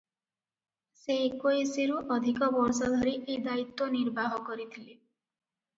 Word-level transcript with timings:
ସେ 1.01 1.17
ଏକୋଇଶରୁ 1.25 1.99
ଅଧିକ 2.17 2.49
ବର୍ଷ 2.57 2.91
ଧରି 2.97 3.15
ଏ 3.19 3.39
ଦାୟିତ୍ୱ 3.45 3.95
ନିର୍ବାହ 3.99 4.37
କରିଥିଲେ। 4.51 4.99